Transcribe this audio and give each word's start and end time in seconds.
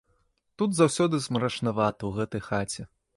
Тут 0.61 0.71
заўсёды 0.79 1.19
змрачнавата, 1.25 2.01
у 2.09 2.17
гэтай 2.21 2.43
хаце. 2.49 2.87